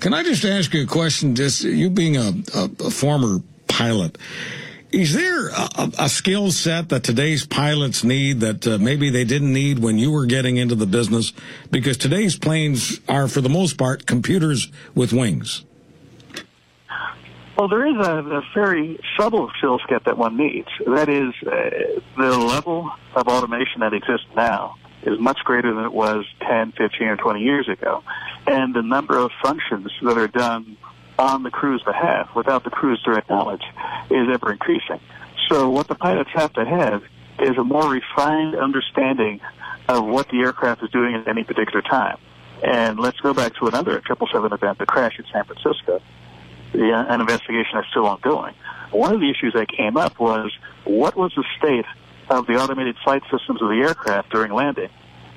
Can 0.00 0.14
I 0.14 0.22
just 0.22 0.44
ask 0.44 0.74
you 0.74 0.82
a 0.82 0.86
question? 0.86 1.34
Just 1.34 1.62
you 1.62 1.88
being 1.88 2.16
a, 2.16 2.32
a, 2.54 2.70
a 2.80 2.90
former 2.90 3.40
pilot, 3.68 4.18
is 4.92 5.14
there 5.14 5.48
a, 5.48 5.90
a 5.98 6.08
skill 6.08 6.50
set 6.50 6.90
that 6.90 7.02
today's 7.02 7.46
pilots 7.46 8.04
need 8.04 8.40
that 8.40 8.66
uh, 8.66 8.78
maybe 8.78 9.08
they 9.10 9.24
didn't 9.24 9.52
need 9.52 9.78
when 9.78 9.98
you 9.98 10.10
were 10.10 10.26
getting 10.26 10.58
into 10.58 10.74
the 10.74 10.86
business? 10.86 11.32
Because 11.70 11.96
today's 11.96 12.36
planes 12.36 13.00
are, 13.08 13.26
for 13.26 13.40
the 13.40 13.48
most 13.48 13.78
part, 13.78 14.06
computers 14.06 14.70
with 14.94 15.12
wings. 15.12 15.64
Well, 17.56 17.68
there 17.68 17.86
is 17.86 18.06
a, 18.06 18.18
a 18.18 18.42
very 18.54 18.98
subtle 19.18 19.50
skill 19.56 19.78
set 19.88 20.04
that 20.04 20.18
one 20.18 20.36
needs. 20.36 20.68
That 20.86 21.08
is, 21.08 21.32
uh, 21.46 22.00
the 22.16 22.38
level 22.38 22.90
of 23.14 23.28
automation 23.28 23.80
that 23.80 23.94
exists 23.94 24.26
now 24.36 24.76
is 25.02 25.18
much 25.18 25.38
greater 25.44 25.74
than 25.74 25.84
it 25.84 25.92
was 25.92 26.24
10, 26.40 26.72
15, 26.72 27.08
or 27.08 27.16
20 27.16 27.40
years 27.40 27.68
ago. 27.68 28.02
And 28.46 28.74
the 28.74 28.82
number 28.82 29.18
of 29.18 29.30
functions 29.42 29.90
that 30.02 30.18
are 30.18 30.28
done 30.28 30.76
on 31.18 31.42
the 31.42 31.50
crew's 31.50 31.82
behalf 31.82 32.34
without 32.34 32.64
the 32.64 32.70
crew's 32.70 33.00
direct 33.02 33.28
knowledge 33.28 33.62
is 34.10 34.28
ever 34.32 34.52
increasing. 34.52 35.00
So 35.48 35.70
what 35.70 35.88
the 35.88 35.94
pilots 35.94 36.30
have 36.34 36.52
to 36.54 36.64
have 36.64 37.02
is 37.40 37.56
a 37.58 37.64
more 37.64 37.88
refined 37.88 38.54
understanding 38.54 39.40
of 39.88 40.04
what 40.06 40.28
the 40.28 40.38
aircraft 40.38 40.82
is 40.82 40.90
doing 40.90 41.14
at 41.14 41.28
any 41.28 41.44
particular 41.44 41.82
time. 41.82 42.16
And 42.62 42.98
let's 42.98 43.18
go 43.20 43.34
back 43.34 43.54
to 43.56 43.66
another 43.66 44.00
777 44.06 44.52
event, 44.52 44.78
the 44.78 44.86
crash 44.86 45.18
in 45.18 45.24
San 45.32 45.44
Francisco. 45.44 46.00
The, 46.72 46.92
uh, 46.92 47.12
an 47.12 47.20
investigation 47.20 47.78
is 47.78 47.84
still 47.90 48.06
ongoing. 48.06 48.54
One 48.92 49.12
of 49.14 49.20
the 49.20 49.30
issues 49.30 49.52
that 49.54 49.68
came 49.68 49.96
up 49.96 50.18
was 50.18 50.52
what 50.84 51.16
was 51.16 51.32
the 51.34 51.44
state 51.58 51.84
of 52.30 52.46
the 52.46 52.54
automated 52.54 52.96
flight 53.02 53.22
systems 53.30 53.60
of 53.60 53.68
the 53.68 53.82
aircraft 53.82 54.30
during 54.30 54.52
landing, 54.52 54.88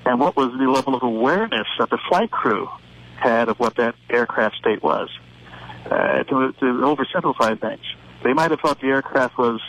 and 0.05 0.19
what 0.19 0.35
was 0.35 0.51
the 0.57 0.69
level 0.69 0.95
of 0.95 1.03
awareness 1.03 1.67
that 1.79 1.89
the 1.89 1.97
flight 2.07 2.31
crew 2.31 2.69
had 3.17 3.49
of 3.49 3.59
what 3.59 3.75
that 3.75 3.95
aircraft 4.09 4.55
state 4.57 4.83
was. 4.83 5.09
Uh, 5.85 6.23
to, 6.23 6.51
to 6.53 6.65
oversimplify 6.65 7.59
things, 7.59 7.83
they 8.23 8.33
might 8.33 8.49
have 8.49 8.59
thought 8.59 8.81
the 8.81 8.87
aircraft 8.87 9.37
was 9.37 9.61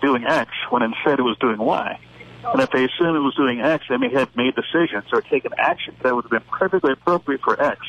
doing 0.00 0.24
X 0.24 0.50
when 0.70 0.82
instead 0.82 1.20
it 1.20 1.22
was 1.22 1.36
doing 1.38 1.58
Y. 1.58 2.00
And 2.52 2.60
if 2.60 2.70
they 2.70 2.84
assumed 2.84 3.16
it 3.16 3.20
was 3.20 3.34
doing 3.34 3.60
X, 3.60 3.84
they 3.88 3.96
may 3.96 4.10
have 4.12 4.34
made 4.36 4.54
decisions 4.54 5.04
or 5.12 5.22
taken 5.22 5.52
action 5.56 5.94
that 6.02 6.14
would 6.14 6.24
have 6.24 6.30
been 6.30 6.42
perfectly 6.50 6.92
appropriate 6.92 7.40
for 7.42 7.60
X, 7.60 7.80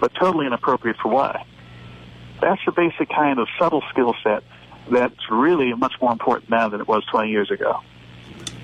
but 0.00 0.12
totally 0.14 0.46
inappropriate 0.46 0.96
for 1.02 1.08
Y. 1.08 1.46
That's 2.40 2.60
the 2.64 2.72
basic 2.72 3.08
kind 3.08 3.38
of 3.38 3.48
subtle 3.58 3.82
skill 3.90 4.14
set 4.22 4.44
that's 4.90 5.30
really 5.30 5.72
much 5.74 5.94
more 6.00 6.12
important 6.12 6.50
now 6.50 6.68
than 6.68 6.80
it 6.80 6.88
was 6.88 7.04
20 7.10 7.30
years 7.30 7.50
ago. 7.50 7.80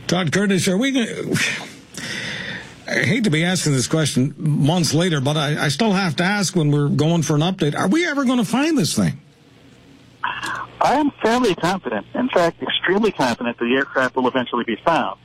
Todd 0.07 0.33
Curtis, 0.33 0.69
are 0.69 0.79
we 0.79 0.93
going 0.93 1.07
to. 1.07 1.67
I 2.89 3.05
hate 3.05 3.25
to 3.25 3.31
be 3.31 3.45
asking 3.45 3.73
this 3.73 3.89
question 3.89 4.35
months 4.39 4.95
later, 4.95 5.21
but 5.21 5.37
I, 5.37 5.65
I 5.65 5.69
still 5.69 5.93
have 5.93 6.17
to 6.17 6.25
ask 6.25 6.55
when 6.55 6.71
we're 6.71 6.89
going 6.89 7.23
for 7.23 7.35
an 7.35 7.43
update. 7.43 7.77
Are 7.77 7.89
we 7.89 8.07
ever 8.07 8.25
going 8.25 8.39
to 8.39 8.45
find 8.45 8.79
this 8.79 8.95
thing? 8.95 9.21
I 10.23 10.95
am 10.95 11.11
fairly 11.23 11.55
confident, 11.55 12.07
in 12.15 12.29
fact, 12.29 12.63
extremely 12.63 13.11
confident 13.11 13.59
that 13.59 13.65
the 13.65 13.75
aircraft 13.75 14.15
will 14.15 14.29
eventually 14.29 14.65
be 14.65 14.77
found. 14.85 15.19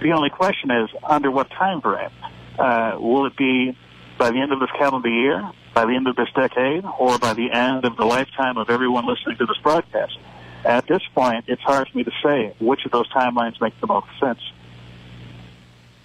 The 0.00 0.12
only 0.12 0.30
question 0.30 0.70
is 0.70 0.88
under 1.04 1.30
what 1.30 1.50
time 1.50 1.80
frame. 1.80 2.10
Uh, 2.58 2.96
will 2.98 3.26
it 3.26 3.36
be 3.36 3.76
by 4.16 4.30
the 4.30 4.40
end 4.40 4.52
of 4.52 4.58
this 4.58 4.70
calendar 4.76 5.08
year, 5.08 5.50
by 5.74 5.84
the 5.84 5.94
end 5.94 6.08
of 6.08 6.16
this 6.16 6.28
decade, 6.34 6.84
or 6.98 7.18
by 7.18 7.34
the 7.34 7.52
end 7.52 7.84
of 7.84 7.96
the 7.96 8.04
lifetime 8.04 8.56
of 8.56 8.70
everyone 8.70 9.06
listening 9.06 9.36
to 9.38 9.46
this 9.46 9.58
broadcast? 9.62 10.18
At 10.64 10.88
this 10.88 11.02
point, 11.14 11.44
it's 11.46 11.62
hard 11.62 11.88
for 11.88 11.98
me 11.98 12.04
to 12.04 12.12
say 12.24 12.54
which 12.58 12.84
of 12.84 12.90
those 12.90 13.08
timelines 13.10 13.60
makes 13.60 13.76
the 13.80 13.86
most 13.86 14.08
sense. 14.18 14.40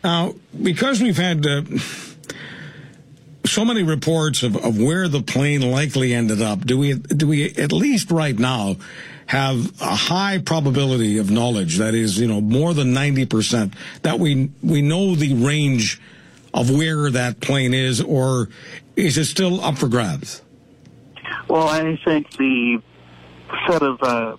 Now, 0.03 0.33
because 0.61 1.01
we've 1.01 1.17
had 1.17 1.45
uh, 1.45 1.61
so 3.45 3.63
many 3.63 3.83
reports 3.83 4.43
of, 4.43 4.57
of 4.57 4.79
where 4.79 5.07
the 5.07 5.21
plane 5.21 5.61
likely 5.61 6.13
ended 6.13 6.41
up, 6.41 6.65
do 6.65 6.77
we 6.77 6.95
do 6.95 7.27
we 7.27 7.51
at 7.55 7.71
least 7.71 8.11
right 8.11 8.37
now 8.37 8.75
have 9.27 9.81
a 9.81 9.95
high 9.95 10.39
probability 10.39 11.17
of 11.17 11.31
knowledge 11.31 11.77
that 11.77 11.95
is, 11.95 12.19
you 12.19 12.27
know, 12.27 12.41
more 12.41 12.73
than 12.73 12.93
ninety 12.93 13.25
percent 13.25 13.73
that 14.01 14.19
we 14.19 14.51
we 14.61 14.81
know 14.81 15.15
the 15.15 15.33
range 15.35 16.01
of 16.53 16.69
where 16.69 17.09
that 17.09 17.39
plane 17.39 17.73
is, 17.73 18.01
or 18.01 18.49
is 18.95 19.17
it 19.17 19.25
still 19.25 19.61
up 19.61 19.77
for 19.77 19.87
grabs? 19.87 20.41
Well, 21.47 21.67
I 21.67 21.97
think 22.03 22.29
the 22.31 22.81
set 23.67 23.81
of 23.81 24.01
uh, 24.01 24.37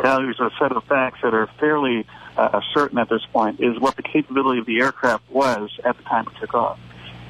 values 0.00 0.36
or 0.38 0.50
set 0.60 0.72
of 0.72 0.84
facts 0.84 1.18
that 1.22 1.34
are 1.34 1.48
fairly 1.58 2.06
uh, 2.40 2.60
certain 2.74 2.98
at 2.98 3.08
this 3.08 3.24
point 3.32 3.60
is 3.60 3.78
what 3.78 3.96
the 3.96 4.02
capability 4.02 4.60
of 4.60 4.66
the 4.66 4.80
aircraft 4.80 5.28
was 5.30 5.70
at 5.84 5.96
the 5.96 6.02
time 6.04 6.26
it 6.26 6.40
took 6.40 6.54
off. 6.54 6.78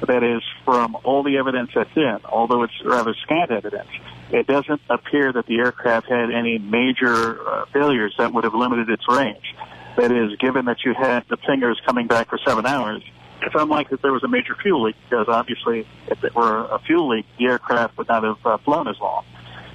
That 0.07 0.23
is, 0.23 0.41
from 0.65 0.97
all 1.03 1.21
the 1.21 1.37
evidence 1.37 1.71
that's 1.75 1.95
in, 1.95 2.19
although 2.25 2.63
it's 2.63 2.73
rather 2.83 3.13
scant 3.23 3.51
evidence, 3.51 3.89
it 4.31 4.47
doesn't 4.47 4.81
appear 4.89 5.31
that 5.33 5.45
the 5.45 5.59
aircraft 5.59 6.07
had 6.07 6.31
any 6.31 6.57
major 6.57 7.47
uh, 7.47 7.65
failures 7.65 8.15
that 8.17 8.33
would 8.33 8.43
have 8.43 8.55
limited 8.55 8.89
its 8.89 9.03
range. 9.07 9.55
That 9.97 10.11
is, 10.11 10.37
given 10.39 10.65
that 10.65 10.77
you 10.85 10.93
had 10.93 11.25
the 11.29 11.37
fingers 11.37 11.79
coming 11.85 12.07
back 12.07 12.29
for 12.29 12.39
seven 12.45 12.65
hours, 12.65 13.03
it's 13.43 13.55
unlikely 13.55 13.97
that 13.97 14.01
there 14.01 14.13
was 14.13 14.23
a 14.23 14.27
major 14.27 14.55
fuel 14.55 14.83
leak 14.83 14.95
because 15.09 15.27
obviously, 15.27 15.85
if 16.07 16.23
it 16.23 16.33
were 16.33 16.65
a 16.65 16.79
fuel 16.79 17.09
leak, 17.09 17.25
the 17.37 17.45
aircraft 17.45 17.97
would 17.97 18.07
not 18.07 18.23
have 18.23 18.45
uh, 18.45 18.57
flown 18.59 18.87
as 18.87 18.99
long. 18.99 19.23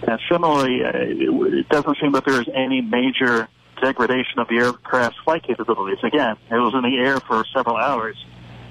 And 0.03 0.19
similarly, 0.31 0.83
uh, 0.85 0.91
it, 0.95 1.55
it 1.55 1.69
doesn't 1.69 1.99
seem 2.01 2.13
that 2.13 2.25
there 2.25 2.41
is 2.41 2.49
any 2.55 2.81
major 2.81 3.49
degradation 3.81 4.39
of 4.39 4.49
the 4.49 4.57
aircraft's 4.57 5.19
flight 5.25 5.43
capabilities. 5.43 5.99
Again, 6.03 6.37
it 6.51 6.55
was 6.55 6.75
in 6.75 6.83
the 6.83 6.99
air 6.99 7.21
for 7.21 7.45
several 7.55 7.77
hours 7.77 8.17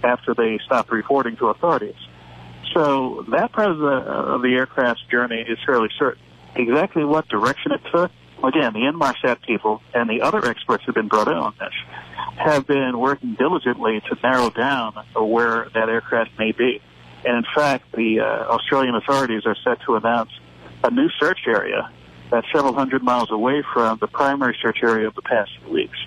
after 0.04 0.34
they 0.34 0.60
stopped 0.66 0.92
reporting 0.92 1.36
to 1.38 1.48
authorities. 1.48 1.96
So 2.74 3.26
that 3.32 3.52
part 3.54 3.72
of 3.72 3.78
the, 3.78 3.86
of 3.86 4.42
the 4.42 4.54
aircraft's 4.54 5.04
journey 5.10 5.42
is 5.48 5.58
fairly 5.66 5.90
certain. 5.98 6.22
Exactly 6.56 7.04
what 7.04 7.28
direction 7.28 7.72
it 7.72 7.82
took, 7.92 8.12
again, 8.44 8.74
the 8.74 8.80
Inmarsat 8.80 9.42
people 9.42 9.82
and 9.94 10.10
the 10.10 10.22
other 10.22 10.46
experts 10.46 10.84
who've 10.86 10.96
been 10.96 11.08
brought 11.08 11.28
in 11.28 11.36
on 11.36 11.54
this 11.60 11.74
have 12.38 12.68
been 12.68 13.00
working 13.00 13.36
diligently 13.36 14.02
to 14.10 14.18
narrow 14.22 14.50
down 14.50 14.94
where 15.16 15.70
that 15.74 15.90
aircraft 15.90 16.32
may 16.38 16.52
be. 16.52 16.82
And 17.24 17.38
in 17.38 17.46
fact, 17.56 17.92
the 17.94 18.20
uh, 18.20 18.24
Australian 18.54 18.96
authorities 18.96 19.44
are 19.46 19.56
set 19.64 19.82
to 19.86 19.96
announce 19.96 20.32
a 20.84 20.92
new 20.92 21.10
search 21.20 21.40
area 21.48 21.90
that's 22.30 22.48
several 22.52 22.74
hundred 22.74 23.04
miles 23.04 23.32
away 23.32 23.64
from 23.74 23.98
the 24.00 24.08
primary 24.08 24.58
search 24.62 24.80
area 24.84 25.08
of 25.08 25.16
the 25.16 25.22
past 25.22 25.52
few 25.62 25.74
weeks. 25.74 25.98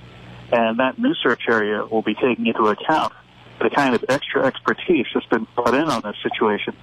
And 0.50 0.78
that 0.78 0.98
new 0.98 1.14
search 1.14 1.42
area 1.48 1.84
will 1.84 2.02
be 2.02 2.14
taking 2.14 2.46
into 2.46 2.64
account 2.68 3.12
the 3.60 3.70
kind 3.70 3.94
of 3.94 4.04
extra 4.08 4.46
expertise 4.46 5.06
that's 5.12 5.26
been 5.26 5.46
brought 5.54 5.74
in 5.74 5.84
on 5.84 6.02
this 6.02 6.16
situation 6.22 6.74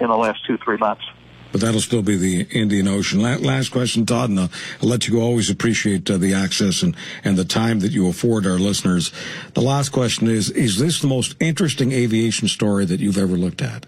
in 0.00 0.08
the 0.08 0.16
last 0.16 0.44
two, 0.46 0.58
three 0.58 0.76
months. 0.76 1.04
But 1.52 1.60
that'll 1.60 1.80
still 1.82 2.02
be 2.02 2.16
the 2.16 2.46
Indian 2.50 2.88
Ocean. 2.88 3.20
Last 3.20 3.68
question, 3.68 4.06
Todd, 4.06 4.30
and 4.30 4.40
I'll, 4.40 4.50
let 4.80 5.06
you 5.06 5.14
go. 5.14 5.20
Always 5.20 5.50
appreciate 5.50 6.10
uh, 6.10 6.16
the 6.16 6.32
access 6.32 6.82
and, 6.82 6.96
and 7.24 7.36
the 7.36 7.44
time 7.44 7.80
that 7.80 7.92
you 7.92 8.08
afford 8.08 8.46
our 8.46 8.58
listeners. 8.58 9.12
The 9.52 9.60
last 9.60 9.90
question 9.90 10.28
is, 10.28 10.50
is 10.50 10.78
this 10.78 11.02
the 11.02 11.08
most 11.08 11.36
interesting 11.40 11.92
aviation 11.92 12.48
story 12.48 12.86
that 12.86 13.00
you've 13.00 13.18
ever 13.18 13.36
looked 13.36 13.60
at? 13.60 13.84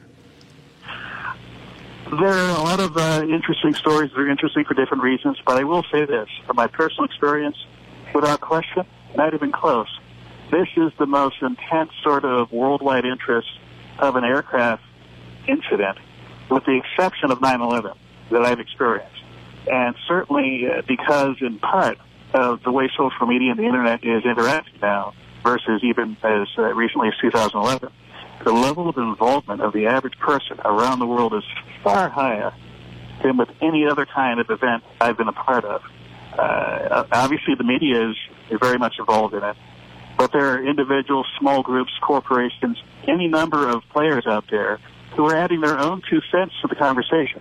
There 2.11 2.28
are 2.28 2.50
a 2.50 2.62
lot 2.62 2.80
of 2.80 2.96
uh, 2.96 3.23
interesting 3.28 3.75
stories 3.75 4.11
that 4.11 4.20
are 4.20 4.28
interesting 4.28 4.64
for 4.64 4.75
different 4.75 5.02
reasons, 5.02 5.38
but 5.46 5.56
I 5.56 5.64
will 5.64 5.82
say 5.90 6.04
this, 6.04 6.28
from 6.46 6.56
my 6.56 6.66
personal 6.66 7.06
experience, 7.06 7.56
without 8.14 8.40
question, 8.40 8.84
not 9.16 9.32
even 9.32 9.50
close, 9.50 9.88
this 10.50 10.68
is 10.76 10.92
the 10.99 11.06
most 11.06 11.37
intense 11.40 11.90
sort 12.02 12.25
of 12.25 12.52
worldwide 12.52 13.06
interest 13.06 13.49
of 13.99 14.16
an 14.16 14.25
aircraft 14.25 14.82
incident, 15.49 15.99
with 16.50 16.64
the 16.66 16.76
exception 16.76 17.30
of 17.30 17.40
9/11 17.40 17.96
that 18.30 18.42
I've 18.44 18.61
experienced, 18.61 19.23
and 19.66 19.96
certainly 20.06 20.68
uh, 20.68 20.82
because, 20.87 21.37
in 21.40 21.58
part, 21.58 21.99
of 22.34 22.62
the 22.64 22.70
way 22.70 22.90
social 22.96 23.26
media 23.26 23.52
and 23.52 23.58
the 23.58 23.64
internet 23.64 24.04
is 24.04 24.25
interacting 24.25 24.78
now 24.82 25.14
versus 25.42 25.82
even 25.82 26.16
as 26.23 26.49
uh, 26.58 26.62
recently 26.75 27.08
as 27.08 27.14
2011. 27.20 27.90
The 28.42 28.52
level 28.52 28.88
of 28.88 28.96
involvement 28.96 29.60
of 29.60 29.72
the 29.72 29.86
average 29.86 30.18
person 30.18 30.60
around 30.64 30.98
the 30.98 31.06
world 31.06 31.34
is 31.34 31.44
far 31.82 32.08
higher 32.08 32.52
than 33.22 33.36
with 33.36 33.48
any 33.62 33.86
other 33.86 34.06
kind 34.06 34.40
of 34.40 34.50
event 34.50 34.84
I've 35.00 35.16
been 35.16 35.28
a 35.28 35.32
part 35.32 35.64
of. 35.64 35.82
Uh, 36.36 37.04
obviously, 37.12 37.54
the 37.54 37.64
media 37.64 38.10
is 38.10 38.16
very 38.60 38.78
much 38.78 38.96
involved 38.98 39.34
in 39.34 39.42
it. 39.42 39.56
But 40.18 40.32
there 40.32 40.54
are 40.54 40.64
individuals, 40.64 41.26
small 41.38 41.62
groups, 41.62 41.92
corporations, 42.02 42.80
any 43.08 43.28
number 43.28 43.68
of 43.68 43.82
players 43.90 44.26
out 44.26 44.44
there 44.50 44.78
who 45.16 45.26
are 45.26 45.36
adding 45.36 45.60
their 45.60 45.78
own 45.78 46.02
two 46.08 46.20
cents 46.30 46.54
to 46.62 46.68
the 46.68 46.74
conversation. 46.74 47.40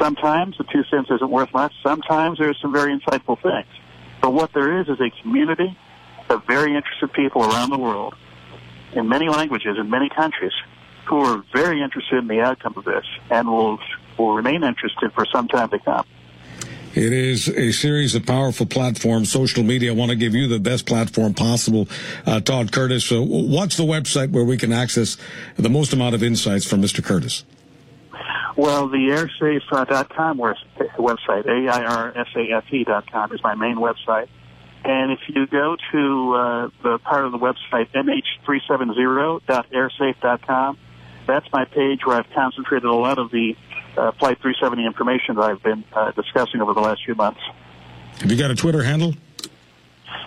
Sometimes 0.00 0.56
the 0.58 0.64
two 0.64 0.84
cents 0.90 1.10
isn't 1.10 1.30
worth 1.30 1.52
much. 1.52 1.72
Sometimes 1.82 2.38
there's 2.38 2.58
some 2.60 2.72
very 2.72 2.98
insightful 2.98 3.40
things. 3.40 3.66
But 4.20 4.32
what 4.32 4.52
there 4.52 4.80
is 4.80 4.88
is 4.88 4.98
a 5.00 5.10
community 5.22 5.76
of 6.30 6.44
very 6.46 6.74
interested 6.74 7.12
people 7.12 7.44
around 7.44 7.70
the 7.70 7.78
world 7.78 8.14
in 8.94 9.08
many 9.08 9.28
languages 9.28 9.76
in 9.78 9.90
many 9.90 10.08
countries 10.08 10.52
who 11.06 11.20
are 11.20 11.42
very 11.52 11.82
interested 11.82 12.18
in 12.18 12.28
the 12.28 12.40
outcome 12.40 12.74
of 12.76 12.84
this 12.84 13.04
and 13.30 13.48
will 13.48 13.78
will 14.18 14.34
remain 14.34 14.62
interested 14.62 15.12
for 15.12 15.26
some 15.26 15.48
time 15.48 15.68
to 15.70 15.78
come. 15.80 16.06
It 16.94 17.12
is 17.12 17.48
a 17.48 17.72
series 17.72 18.14
of 18.14 18.24
powerful 18.24 18.66
platforms. 18.66 19.32
Social 19.32 19.64
media. 19.64 19.90
I 19.90 19.94
want 19.96 20.10
to 20.10 20.16
give 20.16 20.32
you 20.32 20.46
the 20.46 20.60
best 20.60 20.86
platform 20.86 21.34
possible. 21.34 21.88
Uh, 22.24 22.38
Todd 22.40 22.70
Curtis, 22.70 23.04
so 23.04 23.20
what's 23.22 23.76
the 23.76 23.82
website 23.82 24.30
where 24.30 24.44
we 24.44 24.56
can 24.56 24.72
access 24.72 25.16
the 25.56 25.68
most 25.68 25.92
amount 25.92 26.14
of 26.14 26.22
insights 26.22 26.64
from 26.64 26.80
Mr. 26.80 27.02
Curtis? 27.02 27.44
Well, 28.56 28.86
the 28.88 29.08
airsafe.com 29.08 30.38
website, 30.38 31.46
A-I-R-S-A-F-E.com 31.46 33.32
is 33.32 33.42
my 33.42 33.56
main 33.56 33.76
website. 33.76 34.28
And 34.84 35.12
if 35.12 35.20
you 35.28 35.46
go 35.46 35.76
to 35.92 36.34
uh, 36.34 36.68
the 36.82 36.98
part 36.98 37.24
of 37.24 37.32
the 37.32 37.38
website, 37.38 37.88
mh370.airsafe.com, 37.92 40.78
that's 41.26 41.50
my 41.52 41.64
page 41.64 42.04
where 42.04 42.18
I've 42.18 42.28
concentrated 42.34 42.84
a 42.84 42.92
lot 42.92 43.18
of 43.18 43.30
the 43.30 43.56
uh, 43.96 44.12
Flight 44.12 44.42
370 44.42 44.84
information 44.84 45.36
that 45.36 45.44
I've 45.44 45.62
been 45.62 45.84
uh, 45.94 46.10
discussing 46.10 46.60
over 46.60 46.74
the 46.74 46.80
last 46.80 47.02
few 47.04 47.14
months. 47.14 47.40
Have 48.20 48.30
you 48.30 48.36
got 48.36 48.50
a 48.50 48.54
Twitter 48.54 48.82
handle? 48.82 49.14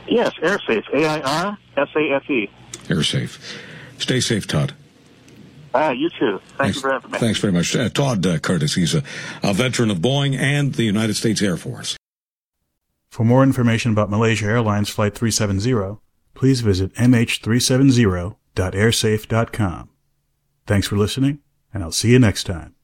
Yes, 0.07 0.33
AirSafe. 0.41 0.91
A-I-R-S-A-F-E. 0.91 2.49
AirSafe. 2.87 3.39
Stay 3.99 4.19
safe, 4.19 4.47
Todd. 4.47 4.73
Ah, 5.73 5.91
you 5.91 6.09
too. 6.09 6.39
Thank 6.39 6.57
thanks, 6.57 6.75
you 6.77 6.81
for 6.81 6.91
having 6.91 7.11
me. 7.11 7.19
Thanks 7.19 7.39
very 7.39 7.53
much. 7.53 7.75
Uh, 7.75 7.89
Todd 7.89 8.25
uh, 8.25 8.39
Curtis, 8.39 8.73
he's 8.73 8.95
a, 8.95 9.03
a 9.43 9.53
veteran 9.53 9.91
of 9.91 9.99
Boeing 9.99 10.35
and 10.35 10.73
the 10.73 10.83
United 10.83 11.15
States 11.15 11.41
Air 11.41 11.57
Force. 11.57 11.97
For 13.09 13.25
more 13.25 13.43
information 13.43 13.91
about 13.91 14.09
Malaysia 14.09 14.45
Airlines 14.45 14.89
Flight 14.89 15.13
370, 15.15 15.97
please 16.33 16.61
visit 16.61 16.93
mh370.airsafe.com. 16.95 19.89
Thanks 20.65 20.87
for 20.87 20.97
listening, 20.97 21.39
and 21.73 21.83
I'll 21.83 21.91
see 21.91 22.11
you 22.11 22.19
next 22.19 22.45
time. 22.45 22.76